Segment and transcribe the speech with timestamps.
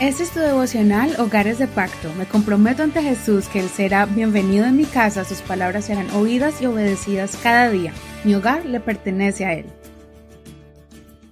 [0.00, 2.12] Este es tu devocional Hogares de Pacto.
[2.18, 6.60] Me comprometo ante Jesús que Él será bienvenido en mi casa, sus palabras serán oídas
[6.60, 7.92] y obedecidas cada día.
[8.24, 9.66] Mi hogar le pertenece a Él.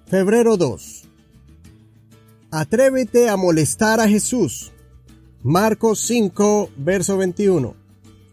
[0.06, 1.02] Febrero 2.
[2.52, 4.70] Atrévete a molestar a Jesús.
[5.42, 7.74] Marcos 5, verso 21.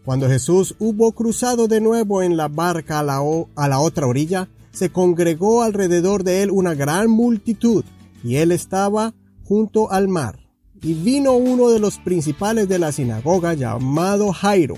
[0.04, 3.20] Cuando Jesús hubo cruzado de nuevo en la barca a la,
[3.56, 7.84] a la otra orilla, se congregó alrededor de él una gran multitud,
[8.22, 9.12] y él estaba
[9.50, 10.38] junto al mar.
[10.80, 14.76] Y vino uno de los principales de la sinagoga llamado Jairo.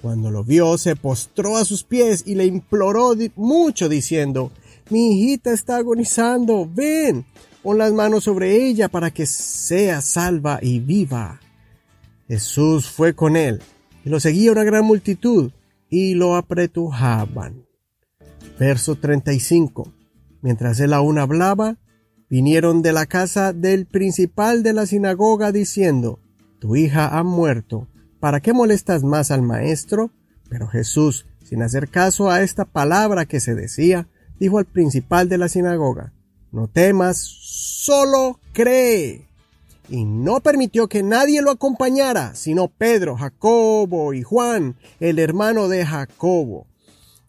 [0.00, 4.52] Cuando lo vio, se postró a sus pies y le imploró mucho diciendo,
[4.88, 7.26] Mi hijita está agonizando, ven,
[7.62, 11.38] pon las manos sobre ella para que sea salva y viva.
[12.26, 13.60] Jesús fue con él,
[14.02, 15.52] y lo seguía una gran multitud,
[15.90, 17.66] y lo apretujaban.
[18.58, 19.92] Verso 35.
[20.40, 21.76] Mientras él aún hablaba,
[22.28, 26.18] vinieron de la casa del principal de la sinagoga diciendo,
[26.58, 27.88] Tu hija ha muerto,
[28.20, 30.10] ¿para qué molestas más al maestro?
[30.48, 35.38] Pero Jesús, sin hacer caso a esta palabra que se decía, dijo al principal de
[35.38, 36.12] la sinagoga,
[36.52, 39.26] No temas, solo cree.
[39.88, 45.86] Y no permitió que nadie lo acompañara, sino Pedro, Jacobo y Juan, el hermano de
[45.86, 46.66] Jacobo.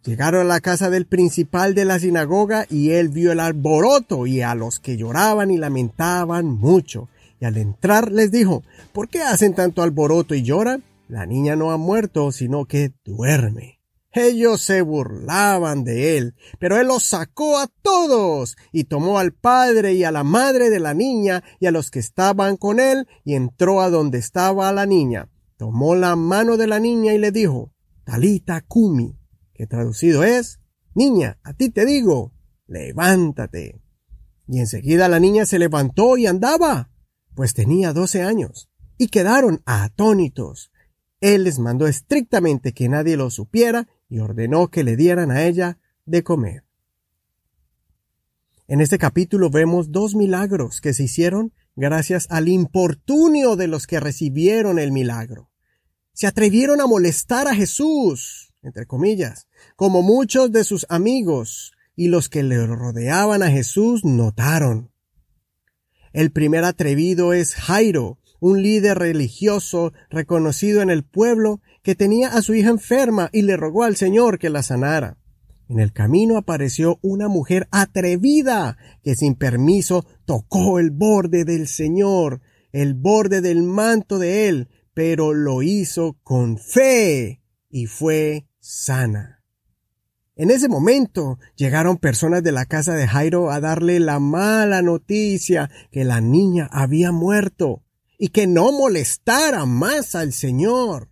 [0.07, 4.41] Llegaron a la casa del principal de la sinagoga y él vio el alboroto y
[4.41, 7.09] a los que lloraban y lamentaban mucho.
[7.41, 8.63] Y al entrar les dijo,
[8.93, 10.81] ¿por qué hacen tanto alboroto y lloran?
[11.09, 13.81] La niña no ha muerto, sino que duerme.
[14.13, 19.91] Ellos se burlaban de él, pero él los sacó a todos y tomó al padre
[19.95, 23.35] y a la madre de la niña y a los que estaban con él y
[23.35, 25.27] entró a donde estaba la niña.
[25.57, 27.73] Tomó la mano de la niña y le dijo,
[28.05, 29.17] Talita Kumi,
[29.57, 30.59] que traducido es,
[30.93, 32.31] Niña, a ti te digo,
[32.67, 33.81] levántate.
[34.47, 36.91] Y enseguida la niña se levantó y andaba,
[37.35, 40.71] pues tenía doce años, y quedaron atónitos.
[41.19, 45.79] Él les mandó estrictamente que nadie lo supiera y ordenó que le dieran a ella
[46.05, 46.63] de comer.
[48.67, 53.99] En este capítulo vemos dos milagros que se hicieron gracias al importunio de los que
[53.99, 55.49] recibieron el milagro.
[56.13, 59.47] Se atrevieron a molestar a Jesús, entre comillas,
[59.77, 64.91] como muchos de sus amigos y los que le rodeaban a Jesús notaron.
[66.11, 72.41] El primer atrevido es Jairo, un líder religioso reconocido en el pueblo que tenía a
[72.41, 75.17] su hija enferma y le rogó al Señor que la sanara.
[75.69, 82.41] En el camino apareció una mujer atrevida que sin permiso tocó el borde del Señor,
[82.73, 89.41] el borde del manto de él, pero lo hizo con fe y fue sana.
[90.35, 95.71] En ese momento llegaron personas de la casa de Jairo a darle la mala noticia
[95.89, 97.83] que la niña había muerto
[98.19, 101.09] y que no molestara más al Señor.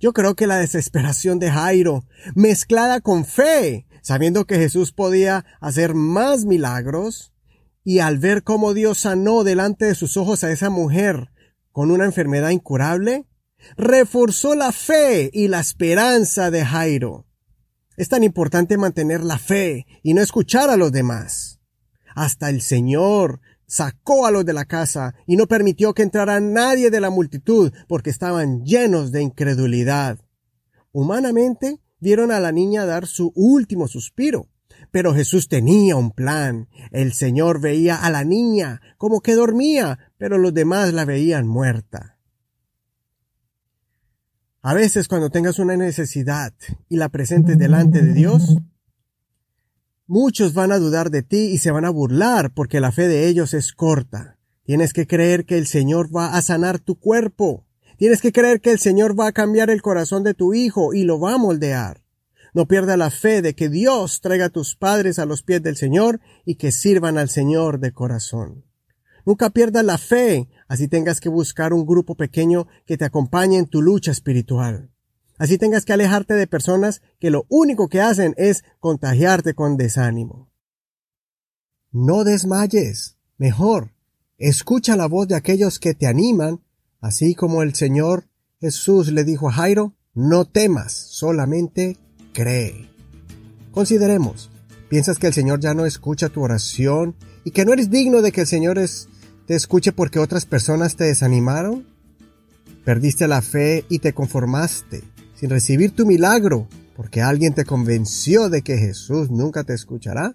[0.00, 5.94] Yo creo que la desesperación de Jairo, mezclada con fe, sabiendo que Jesús podía hacer
[5.94, 7.32] más milagros,
[7.84, 11.30] y al ver cómo Dios sanó delante de sus ojos a esa mujer
[11.70, 13.26] con una enfermedad incurable,
[13.76, 17.26] reforzó la fe y la esperanza de Jairo.
[17.96, 21.60] Es tan importante mantener la fe y no escuchar a los demás.
[22.14, 26.90] Hasta el Señor sacó a los de la casa y no permitió que entrara nadie
[26.90, 30.18] de la multitud porque estaban llenos de incredulidad.
[30.92, 34.48] Humanamente vieron a la niña dar su último suspiro,
[34.90, 36.68] pero Jesús tenía un plan.
[36.92, 42.13] El Señor veía a la niña como que dormía, pero los demás la veían muerta.
[44.66, 46.54] A veces cuando tengas una necesidad
[46.88, 48.56] y la presentes delante de Dios,
[50.06, 53.28] muchos van a dudar de ti y se van a burlar porque la fe de
[53.28, 54.38] ellos es corta.
[54.64, 57.66] Tienes que creer que el Señor va a sanar tu cuerpo.
[57.98, 61.04] Tienes que creer que el Señor va a cambiar el corazón de tu hijo y
[61.04, 62.02] lo va a moldear.
[62.54, 65.76] No pierda la fe de que Dios traiga a tus padres a los pies del
[65.76, 68.64] Señor y que sirvan al Señor de corazón.
[69.24, 73.66] Nunca pierdas la fe, así tengas que buscar un grupo pequeño que te acompañe en
[73.66, 74.90] tu lucha espiritual.
[75.38, 80.50] Así tengas que alejarte de personas que lo único que hacen es contagiarte con desánimo.
[81.90, 83.16] No desmayes.
[83.36, 83.92] Mejor,
[84.38, 86.60] escucha la voz de aquellos que te animan,
[87.00, 88.28] así como el Señor
[88.60, 91.98] Jesús le dijo a Jairo, no temas, solamente
[92.32, 92.88] cree.
[93.72, 94.50] Consideremos,
[94.88, 98.32] ¿piensas que el Señor ya no escucha tu oración y que no eres digno de
[98.32, 99.08] que el Señor es,
[99.46, 101.86] te escuche porque otras personas te desanimaron?
[102.84, 105.04] ¿Perdiste la fe y te conformaste
[105.34, 110.34] sin recibir tu milagro porque alguien te convenció de que Jesús nunca te escuchará?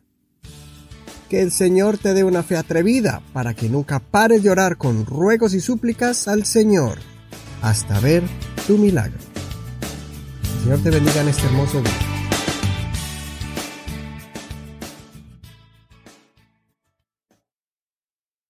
[1.29, 5.05] Que el Señor te dé una fe atrevida para que nunca pares de orar con
[5.05, 6.97] ruegos y súplicas al Señor
[7.61, 8.23] hasta ver
[8.65, 9.17] tu milagro.
[10.63, 12.08] Señor te bendiga en este hermoso día.